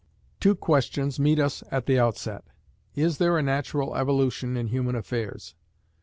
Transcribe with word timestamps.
Two 0.39 0.55
questions 0.55 1.19
meet 1.19 1.37
us 1.37 1.63
at 1.69 1.85
the 1.85 1.99
outset: 1.99 2.43
Is 2.95 3.19
there 3.19 3.37
a 3.37 3.43
natural 3.43 3.95
evolution 3.95 4.57
in 4.57 4.69
human 4.69 4.95
affairs? 4.95 5.53